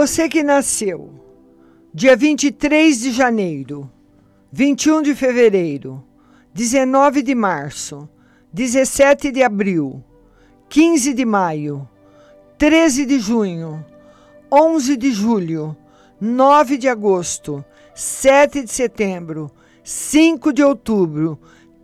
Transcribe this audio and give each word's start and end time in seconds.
Você 0.00 0.28
que 0.28 0.44
nasceu 0.44 1.10
dia 1.92 2.14
23 2.14 3.00
de 3.00 3.10
janeiro, 3.10 3.90
21 4.52 5.02
de 5.02 5.12
fevereiro, 5.12 6.04
19 6.54 7.20
de 7.20 7.34
março, 7.34 8.08
17 8.52 9.32
de 9.32 9.42
abril, 9.42 10.00
15 10.68 11.12
de 11.12 11.24
maio, 11.24 11.88
13 12.56 13.06
de 13.06 13.18
junho, 13.18 13.84
11 14.52 14.96
de 14.96 15.10
julho, 15.10 15.76
9 16.20 16.76
de 16.76 16.88
agosto, 16.88 17.64
7 17.92 18.62
de 18.62 18.70
setembro, 18.70 19.50
5 19.82 20.52
de 20.52 20.62
outubro, 20.62 21.40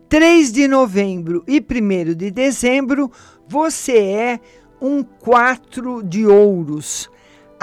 3 0.09 0.53
de 0.53 0.69
novembro 0.69 1.43
e 1.49 1.59
1 1.59 2.15
de 2.15 2.31
dezembro, 2.31 3.11
você 3.49 3.99
é 3.99 4.41
um 4.81 5.03
quatro 5.03 6.01
de 6.01 6.25
ouros, 6.25 7.11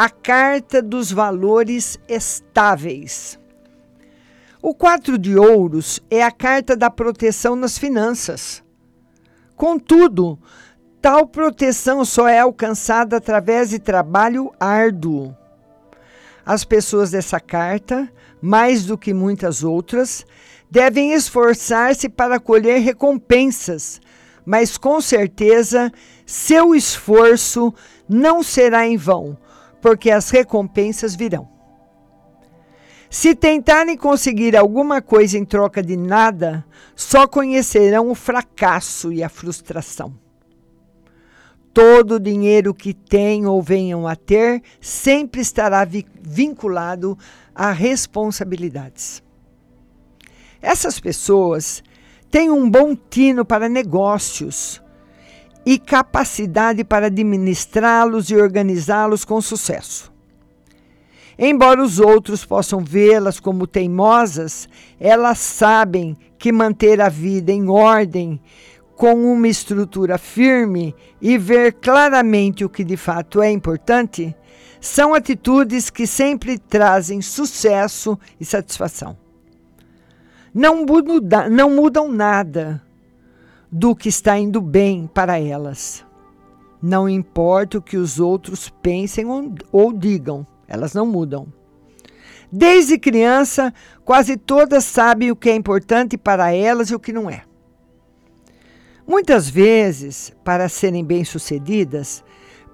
a 0.04 0.10
carta 0.10 0.82
dos 0.82 1.12
valores 1.12 2.00
estáveis. 2.10 3.40
O 4.60 4.74
quatro 4.74 5.16
de 5.16 5.38
ouros 5.38 6.00
é 6.10 6.24
a 6.24 6.32
carta 6.32 6.76
da 6.76 6.90
proteção 6.90 7.56
nas 7.56 7.78
finanças. 7.78 8.64
Contudo, 9.56 10.40
tal 11.00 11.28
proteção 11.28 12.04
só 12.04 12.28
é 12.28 12.40
alcançada 12.40 13.18
através 13.18 13.70
de 13.70 13.78
trabalho 13.78 14.52
árduo. 14.60 15.38
As 16.44 16.66
pessoas 16.66 17.12
dessa 17.12 17.40
carta, 17.40 18.12
mais 18.42 18.84
do 18.84 18.98
que 18.98 19.14
muitas 19.14 19.64
outras, 19.64 20.26
devem 20.68 21.14
esforçar-se 21.14 22.10
para 22.10 22.40
colher 22.40 22.82
recompensas, 22.82 24.02
mas 24.44 24.80
com 24.80 25.00
certeza 25.00 25.92
seu 26.26 26.74
esforço 26.74 27.72
não 28.10 28.42
será 28.42 28.88
em 28.88 28.98
vão, 28.98 29.38
porque 29.82 30.12
as 30.12 30.30
recompensas 30.30 31.16
virão. 31.16 31.50
Se 33.10 33.36
tentarem 33.36 33.98
conseguir 33.98 34.56
alguma 34.56 35.02
coisa 35.02 35.38
em 35.38 35.44
troca 35.44 35.84
de 35.84 35.98
nada, 35.98 36.66
só 36.96 37.28
conhecerão 37.28 38.10
o 38.10 38.16
fracasso 38.16 39.12
e 39.12 39.22
a 39.22 39.28
frustração. 39.28 40.14
Todo 41.74 42.16
o 42.16 42.20
dinheiro 42.20 42.74
que 42.74 42.94
têm 42.94 43.46
ou 43.46 43.62
venham 43.62 44.08
a 44.08 44.16
ter 44.16 44.62
sempre 44.80 45.42
estará 45.42 45.84
vi 45.84 46.06
vinculado 46.22 47.18
a 47.54 47.72
responsabilidades. 47.72 49.22
Essas 50.62 51.00
pessoas 51.00 51.84
têm 52.30 52.50
um 52.50 52.70
bom 52.70 52.96
tino 52.96 53.44
para 53.44 53.68
negócios 53.68 54.82
e 55.66 55.78
capacidade 55.78 56.84
para 56.84 57.08
administrá-los 57.08 58.30
e 58.30 58.36
organizá-los 58.36 59.24
com 59.24 59.40
sucesso. 59.42 60.12
Embora 61.38 61.82
os 61.82 62.00
outros 62.00 62.46
possam 62.46 62.82
vê-las 62.84 63.40
como 63.40 63.66
teimosas, 63.66 64.68
elas 65.00 65.40
sabem 65.40 66.16
que 66.38 66.52
manter 66.52 67.02
a 67.02 67.10
vida 67.10 67.52
em 67.52 67.70
ordem, 67.70 68.40
com 68.96 69.34
uma 69.34 69.48
estrutura 69.48 70.18
firme 70.18 70.96
e 71.20 71.38
ver 71.38 71.74
claramente 71.74 72.64
o 72.64 72.70
que 72.70 72.84
de 72.84 72.96
fato 72.96 73.42
é 73.42 73.50
importante, 73.50 74.36
são 74.80 75.14
atitudes 75.14 75.90
que 75.90 76.06
sempre 76.06 76.60
trazem 76.60 77.22
sucesso 77.22 78.18
e 78.40 78.46
satisfação. 78.46 79.18
Não, 80.54 80.86
muda, 80.86 81.50
não 81.50 81.72
mudam 81.72 82.12
nada 82.12 82.82
do 83.72 83.96
que 83.96 84.10
está 84.10 84.38
indo 84.38 84.60
bem 84.60 85.10
para 85.12 85.40
elas. 85.40 86.06
Não 86.82 87.08
importa 87.08 87.78
o 87.78 87.82
que 87.82 87.96
os 87.96 88.20
outros 88.20 88.70
pensem 88.82 89.26
ou, 89.72 89.94
digam, 89.94 90.46
elas 90.68 90.94
não 90.94 91.06
mudam. 91.06 91.48
Desde 92.52 92.98
criança, 92.98 93.74
quase 94.04 94.36
todas 94.36 94.84
sabem 94.84 95.32
o 95.32 95.36
que 95.36 95.50
é 95.50 95.56
importante 95.56 96.18
para 96.18 96.54
elas 96.54 96.90
e 96.90 96.96
o 96.96 97.00
que 97.00 97.14
não 97.14 97.30
é. 97.30 97.44
Muitas 99.08 99.50
vezes, 99.50 100.34
para 100.44 100.68
serem 100.68 101.04
bem-sucedidas, 101.06 102.24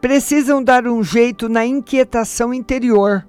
precisam 0.02 0.64
dar 0.64 0.88
um 0.88 1.04
jeito 1.04 1.48
na 1.48 1.66
inquietação 1.66 2.54
interior, 2.54 3.28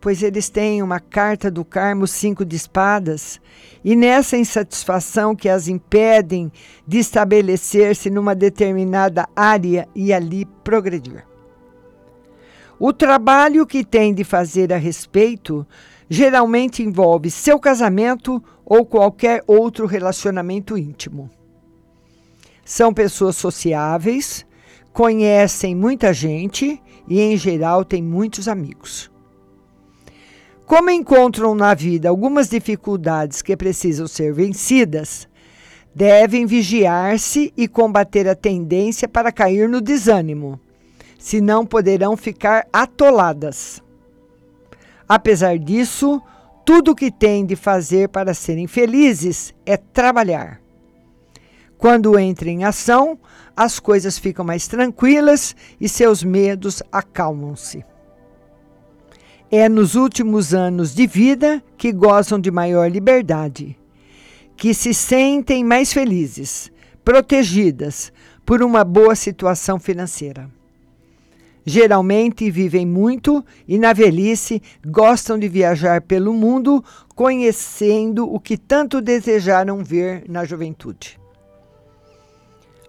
pois 0.00 0.22
eles 0.22 0.48
têm 0.48 0.82
uma 0.82 1.00
carta 1.00 1.50
do 1.50 1.64
Carmo 1.64 2.06
cinco 2.06 2.44
de 2.44 2.56
espadas, 2.56 3.40
e 3.84 3.96
nessa 3.96 4.36
insatisfação 4.36 5.34
que 5.34 5.48
as 5.48 5.68
impedem 5.68 6.52
de 6.86 6.98
estabelecer-se 6.98 8.10
numa 8.10 8.34
determinada 8.34 9.28
área 9.34 9.88
e 9.94 10.12
ali 10.12 10.44
progredir. 10.62 11.24
O 12.78 12.92
trabalho 12.92 13.66
que 13.66 13.84
tem 13.84 14.14
de 14.14 14.22
fazer 14.22 14.72
a 14.72 14.76
respeito 14.76 15.66
geralmente 16.08 16.82
envolve 16.82 17.30
seu 17.30 17.58
casamento 17.58 18.42
ou 18.64 18.86
qualquer 18.86 19.42
outro 19.46 19.86
relacionamento 19.86 20.78
íntimo. 20.78 21.28
São 22.64 22.94
pessoas 22.94 23.36
sociáveis, 23.36 24.46
conhecem 24.92 25.74
muita 25.74 26.12
gente 26.12 26.80
e, 27.08 27.20
em 27.20 27.36
geral, 27.36 27.84
têm 27.84 28.02
muitos 28.02 28.46
amigos. 28.46 29.10
Como 30.68 30.90
encontram 30.90 31.52
na 31.52 31.74
vida 31.74 32.08
algumas 32.08 32.48
dificuldades 32.48 33.42
que 33.42 33.56
precisam 33.56 34.06
ser 34.06 34.32
vencidas, 34.32 35.26
devem 35.92 36.46
vigiar-se 36.46 37.52
e 37.56 37.66
combater 37.66 38.28
a 38.28 38.36
tendência 38.36 39.08
para 39.08 39.32
cair 39.32 39.68
no 39.68 39.80
desânimo 39.80 40.60
senão 41.18 41.66
poderão 41.66 42.16
ficar 42.16 42.66
atoladas. 42.72 43.82
Apesar 45.08 45.58
disso, 45.58 46.22
tudo 46.64 46.92
o 46.92 46.94
que 46.94 47.10
têm 47.10 47.44
de 47.44 47.56
fazer 47.56 48.08
para 48.08 48.32
serem 48.32 48.66
felizes 48.66 49.52
é 49.66 49.76
trabalhar. 49.76 50.60
Quando 51.76 52.18
entra 52.18 52.48
em 52.48 52.64
ação, 52.64 53.18
as 53.56 53.80
coisas 53.80 54.18
ficam 54.18 54.44
mais 54.44 54.68
tranquilas 54.68 55.56
e 55.80 55.88
seus 55.88 56.22
medos 56.22 56.82
acalmam-se. 56.92 57.84
É 59.50 59.66
nos 59.66 59.94
últimos 59.94 60.52
anos 60.52 60.94
de 60.94 61.06
vida 61.06 61.64
que 61.78 61.90
gozam 61.90 62.38
de 62.38 62.50
maior 62.50 62.90
liberdade, 62.90 63.78
que 64.54 64.74
se 64.74 64.92
sentem 64.92 65.64
mais 65.64 65.90
felizes, 65.90 66.70
protegidas 67.02 68.12
por 68.44 68.62
uma 68.62 68.84
boa 68.84 69.14
situação 69.14 69.80
financeira. 69.80 70.50
Geralmente 71.64 72.50
vivem 72.50 72.84
muito 72.84 73.42
e, 73.66 73.78
na 73.78 73.94
velhice, 73.94 74.60
gostam 74.86 75.38
de 75.38 75.48
viajar 75.48 76.02
pelo 76.02 76.34
mundo, 76.34 76.84
conhecendo 77.14 78.30
o 78.30 78.38
que 78.38 78.58
tanto 78.58 79.00
desejaram 79.00 79.82
ver 79.82 80.24
na 80.28 80.44
juventude. 80.44 81.18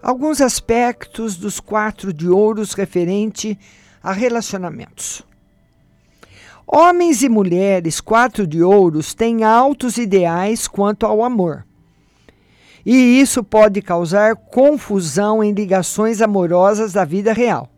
Alguns 0.02 0.42
aspectos 0.42 1.36
dos 1.36 1.58
quatro 1.58 2.12
de 2.12 2.28
ouros 2.28 2.74
referente 2.74 3.58
a 4.02 4.12
relacionamentos. 4.12 5.29
Homens 6.72 7.24
e 7.24 7.28
mulheres 7.28 8.00
quatro 8.00 8.46
de 8.46 8.62
ouros 8.62 9.12
têm 9.12 9.42
altos 9.42 9.98
ideais 9.98 10.68
quanto 10.68 11.04
ao 11.04 11.24
amor. 11.24 11.66
E 12.86 13.20
isso 13.20 13.42
pode 13.42 13.82
causar 13.82 14.36
confusão 14.36 15.42
em 15.42 15.52
ligações 15.52 16.22
amorosas 16.22 16.92
da 16.92 17.04
vida 17.04 17.32
real. 17.32 17.68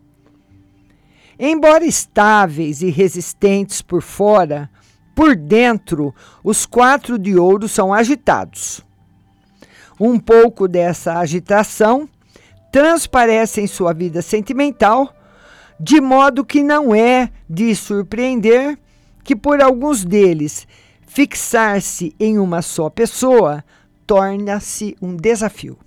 Embora 1.38 1.86
estáveis 1.86 2.82
e 2.82 2.90
resistentes 2.90 3.80
por 3.80 4.02
fora, 4.02 4.68
por 5.14 5.34
dentro, 5.34 6.14
os 6.44 6.66
quatro 6.66 7.18
de 7.18 7.34
ouro 7.38 7.68
são 7.68 7.94
agitados. 7.94 8.84
Um 9.98 10.18
pouco 10.18 10.68
dessa 10.68 11.18
agitação 11.18 12.06
transparece 12.70 13.62
em 13.62 13.66
sua 13.66 13.94
vida 13.94 14.20
sentimental, 14.20 15.14
de 15.80 15.98
modo 15.98 16.44
que 16.44 16.62
não 16.62 16.94
é 16.94 17.30
de 17.48 17.74
surpreender 17.74 18.78
que, 19.24 19.36
por 19.36 19.60
alguns 19.60 20.04
deles, 20.04 20.66
fixar-se 21.06 22.14
em 22.18 22.38
uma 22.38 22.62
só 22.62 22.88
pessoa 22.90 23.64
torna-se 24.06 24.96
um 25.00 25.16
desafio. 25.16 25.78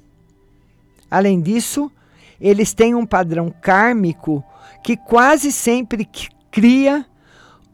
Além 1.10 1.42
disso, 1.42 1.92
eles 2.40 2.74
têm 2.74 2.96
um 2.96 3.06
padrão 3.06 3.54
kármico 3.62 4.44
que 4.84 4.96
quase 4.96 5.52
sempre 5.52 6.08
cria 6.52 7.06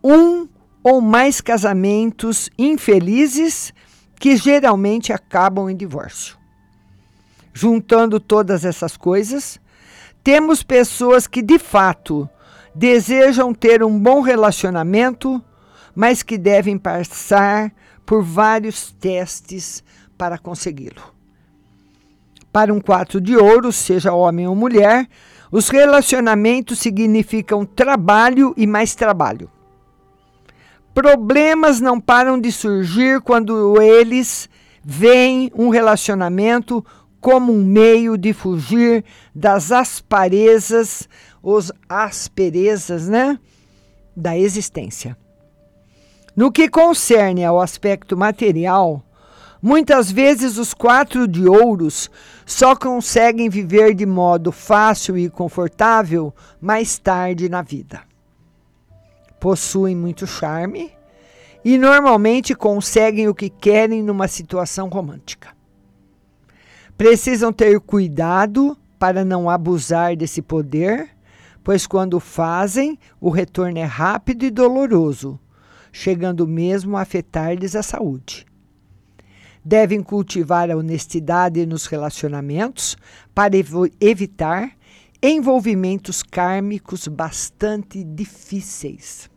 um 0.04 0.48
ou 0.84 1.02
mais 1.02 1.42
casamentos 1.42 2.50
infelizes 2.58 3.74
que 4.20 4.36
geralmente 4.36 5.12
acabam 5.12 5.70
em 5.70 5.76
divórcio. 5.76 6.38
Juntando 7.54 8.20
todas 8.20 8.64
essas 8.64 8.96
coisas, 8.96 9.60
temos 10.24 10.64
pessoas 10.64 11.28
que 11.28 11.42
de 11.42 11.60
fato 11.60 12.30
desejam 12.74 13.54
ter 13.54 13.84
um 13.84 14.00
bom 14.00 14.22
relacionamento, 14.22 15.44
mas 15.96 16.24
que 16.24 16.38
devem 16.38 16.78
passar 16.78 17.72
por 18.06 18.24
vários 18.24 18.92
testes 18.92 19.84
para 20.18 20.38
consegui-lo. 20.38 21.02
Para 22.52 22.74
um 22.74 22.82
4 22.82 23.22
de 23.22 23.38
ouro, 23.38 23.72
seja 23.72 24.14
homem 24.14 24.48
ou 24.48 24.56
mulher, 24.56 25.08
os 25.52 25.70
relacionamentos 25.70 26.80
significam 26.80 27.66
trabalho 27.66 28.54
e 28.58 28.68
mais 28.68 28.96
trabalho. 28.96 29.50
Problemas 30.94 31.80
não 31.80 32.00
param 32.00 32.40
de 32.40 32.52
surgir 32.52 33.22
quando 33.22 33.82
eles 33.82 34.50
veem 34.84 35.52
um 35.56 35.70
relacionamento 35.70 36.86
como 37.22 37.54
um 37.54 37.64
meio 37.64 38.18
de 38.18 38.34
fugir 38.34 39.06
das 39.34 39.72
asparezas, 39.72 41.08
os 41.42 41.72
asperezas, 41.88 43.08
né, 43.08 43.40
da 44.16 44.38
existência. 44.38 45.16
No 46.36 46.52
que 46.52 46.70
concerne 46.70 47.44
ao 47.44 47.60
aspecto 47.60 48.16
material, 48.16 49.04
muitas 49.62 50.10
vezes 50.10 50.58
os 50.58 50.74
quatro 50.74 51.28
de 51.28 51.48
ouros 51.48 52.10
só 52.46 52.76
conseguem 52.76 53.50
viver 53.50 53.94
de 53.94 54.06
modo 54.06 54.52
fácil 54.52 55.18
e 55.18 55.30
confortável 55.30 56.34
mais 56.60 56.98
tarde 56.98 57.50
na 57.50 57.62
vida. 57.62 58.02
Possuem 59.40 59.96
muito 59.96 60.26
charme 60.26 60.92
e 61.66 61.78
normalmente 61.78 62.56
conseguem 62.56 63.28
o 63.28 63.36
que 63.36 63.50
querem 63.50 64.02
numa 64.02 64.28
situação 64.28 64.88
romântica. 64.88 65.50
Precisam 66.98 67.52
ter 67.52 67.80
cuidado 67.82 68.78
para 68.98 69.26
não 69.26 69.50
abusar 69.50 70.16
desse 70.16 70.42
poder, 70.42 71.10
pois 71.64 71.86
quando 71.86 72.20
fazem, 72.20 72.98
o 73.20 73.30
retorno 73.30 73.80
é 73.80 73.84
rápido 73.84 74.46
e 74.46 74.52
doloroso, 74.52 75.40
chegando 75.92 76.48
mesmo 76.48 76.98
a 76.98 77.02
afetar-lhes 77.02 77.76
a 77.76 77.84
saúde. 77.84 78.46
Devem 79.64 80.02
cultivar 80.02 80.72
a 80.72 80.78
honestidade 80.78 81.66
nos 81.66 81.86
relacionamentos 81.86 82.98
para 83.34 83.56
ev 83.56 83.92
evitar 84.00 84.72
envolvimentos 85.22 86.24
kármicos 86.24 87.08
bastante 87.08 88.04
difíceis. 88.04 89.30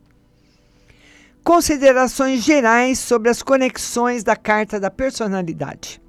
Considerações 1.43 2.43
gerais 2.43 2.97
sobre 2.97 3.29
as 3.29 3.43
conexões 3.43 4.23
da 4.23 4.35
carta 4.35 4.79
da 4.79 4.89
personalidade. 4.89 6.01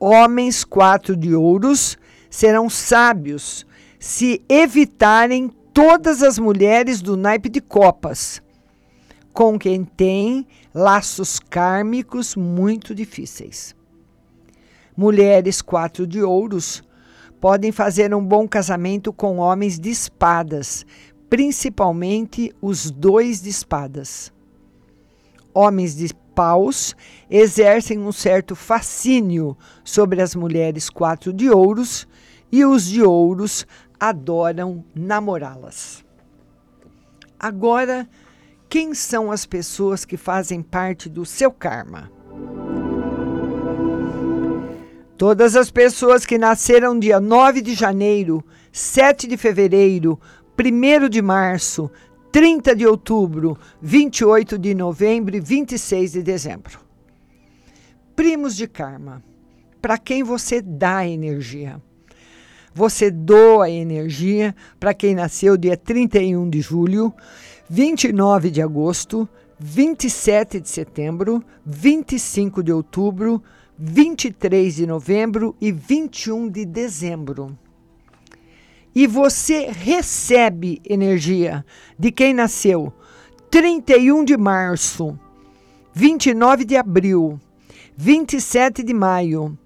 Homens 0.00 0.64
quatro 0.64 1.14
de 1.14 1.34
ouros 1.34 1.98
serão 2.30 2.70
sábios 2.70 3.66
se 3.98 4.42
evitarem 4.48 5.50
todas 5.72 6.22
as 6.22 6.38
mulheres 6.38 7.00
do 7.00 7.16
naipe 7.16 7.48
de 7.48 7.60
copas, 7.60 8.41
com 9.32 9.58
quem 9.58 9.84
têm 9.84 10.46
laços 10.74 11.38
kármicos 11.38 12.36
muito 12.36 12.94
difíceis. 12.94 13.74
Mulheres 14.96 15.62
quatro 15.62 16.06
de 16.06 16.22
ouros 16.22 16.82
podem 17.40 17.72
fazer 17.72 18.14
um 18.14 18.24
bom 18.24 18.46
casamento 18.46 19.12
com 19.12 19.38
homens 19.38 19.78
de 19.78 19.90
espadas, 19.90 20.84
principalmente 21.28 22.54
os 22.60 22.90
dois 22.90 23.42
de 23.42 23.48
espadas. 23.48 24.32
Homens 25.54 25.96
de 25.96 26.14
paus 26.34 26.94
exercem 27.30 27.98
um 27.98 28.12
certo 28.12 28.54
fascínio 28.54 29.56
sobre 29.82 30.22
as 30.22 30.34
mulheres 30.34 30.88
quatro 30.88 31.32
de 31.32 31.50
ouros 31.50 32.06
e 32.50 32.64
os 32.64 32.84
de 32.84 33.02
ouros 33.02 33.66
adoram 33.98 34.84
namorá-las. 34.94 36.04
Agora, 37.38 38.08
quem 38.72 38.94
são 38.94 39.30
as 39.30 39.44
pessoas 39.44 40.02
que 40.02 40.16
fazem 40.16 40.62
parte 40.62 41.06
do 41.06 41.26
seu 41.26 41.52
karma? 41.52 42.10
Todas 45.18 45.56
as 45.56 45.70
pessoas 45.70 46.24
que 46.24 46.38
nasceram 46.38 46.98
dia 46.98 47.20
9 47.20 47.60
de 47.60 47.74
janeiro, 47.74 48.42
7 48.72 49.26
de 49.26 49.36
fevereiro, 49.36 50.18
1 50.58 51.06
de 51.10 51.20
março, 51.20 51.90
30 52.32 52.74
de 52.74 52.86
outubro, 52.86 53.58
28 53.82 54.58
de 54.58 54.74
novembro 54.74 55.36
e 55.36 55.40
26 55.40 56.12
de 56.12 56.22
dezembro. 56.22 56.80
Primos 58.16 58.56
de 58.56 58.66
karma. 58.66 59.22
Para 59.82 59.98
quem 59.98 60.22
você 60.22 60.62
dá 60.62 61.06
energia? 61.06 61.78
Você 62.74 63.10
doa 63.10 63.68
energia 63.68 64.54
para 64.80 64.94
quem 64.94 65.14
nasceu 65.14 65.58
dia 65.58 65.76
31 65.76 66.48
de 66.48 66.62
julho, 66.62 67.12
29 67.68 68.50
de 68.50 68.62
agosto, 68.62 69.28
27 69.58 70.58
de 70.58 70.68
setembro, 70.68 71.44
25 71.66 72.62
de 72.62 72.72
outubro, 72.72 73.42
23 73.78 74.74
de 74.74 74.86
novembro 74.86 75.54
e 75.60 75.70
21 75.70 76.48
de 76.48 76.64
dezembro. 76.64 77.56
E 78.94 79.06
você 79.06 79.70
recebe 79.70 80.80
energia 80.88 81.64
de 81.98 82.10
quem 82.10 82.32
nasceu 82.32 82.92
31 83.50 84.24
de 84.24 84.36
março, 84.36 85.18
29 85.92 86.64
de 86.64 86.76
abril, 86.76 87.38
27 87.96 88.82
de 88.82 88.94
maio, 88.94 89.58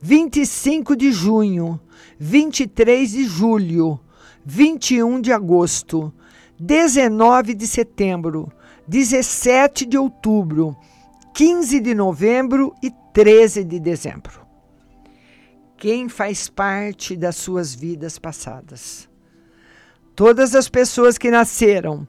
25 0.00 0.96
de 0.96 1.12
junho, 1.12 1.80
23 2.18 3.10
de 3.10 3.24
julho, 3.24 4.00
21 4.44 5.20
de 5.20 5.32
agosto, 5.32 6.12
19 6.58 7.54
de 7.54 7.66
setembro, 7.66 8.50
17 8.86 9.86
de 9.86 9.96
outubro, 9.96 10.76
15 11.34 11.80
de 11.80 11.94
novembro 11.94 12.74
e 12.82 12.90
13 13.12 13.64
de 13.64 13.78
dezembro 13.78 14.48
quem 15.78 16.08
faz 16.08 16.48
parte 16.48 17.16
das 17.16 17.36
suas 17.36 17.72
vidas 17.74 18.18
passadas. 18.18 19.08
Todas 20.14 20.54
as 20.54 20.68
pessoas 20.68 21.16
que 21.16 21.30
nasceram 21.30 22.06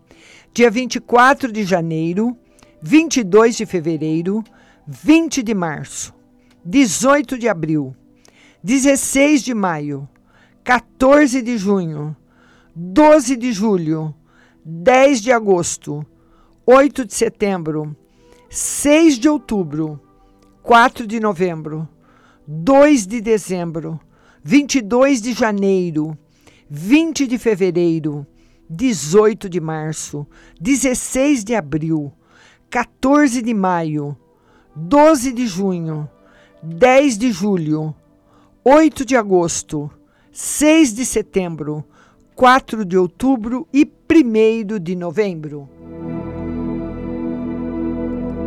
dia 0.52 0.72
24 0.72 1.52
de 1.52 1.64
janeiro, 1.64 2.36
22 2.82 3.56
de 3.58 3.66
fevereiro, 3.68 4.44
20 4.88 5.44
de 5.44 5.54
março, 5.54 6.14
18 6.66 7.38
de 7.38 7.48
abril, 7.48 7.96
16 8.62 9.44
de 9.44 9.54
maio, 9.54 10.08
14 10.66 11.42
de 11.42 11.58
junho, 11.58 12.16
12 12.76 13.38
de 13.38 13.54
julho, 13.54 14.14
10 14.66 15.22
de 15.22 15.32
agosto, 15.32 16.06
8 16.66 17.06
de 17.06 17.14
setembro, 17.14 17.96
6 18.50 19.18
de 19.18 19.30
outubro, 19.30 19.98
4 20.62 21.08
de 21.08 21.22
novembro, 21.22 21.88
2 22.46 23.08
de 23.08 23.22
dezembro, 23.22 23.98
22 24.44 25.22
de 25.22 25.32
janeiro, 25.32 26.18
20 26.70 27.28
de 27.28 27.38
fevereiro, 27.38 28.28
18 28.70 29.50
de 29.50 29.62
março, 29.62 30.28
16 30.60 31.46
de 31.46 31.56
abril, 31.56 32.12
14 32.70 33.42
de 33.42 33.54
maio, 33.54 34.18
12 34.76 35.32
de 35.32 35.48
junho, 35.48 36.10
10 36.62 37.18
de 37.18 37.32
julho, 37.32 37.96
8 38.72 39.04
de 39.04 39.16
agosto, 39.16 39.90
6 40.32 40.94
de 40.94 41.04
setembro, 41.04 41.84
4 42.36 42.86
de 42.86 42.96
outubro 42.96 43.68
e 43.74 43.84
1 43.84 44.78
de 44.78 44.96
novembro. 44.96 45.68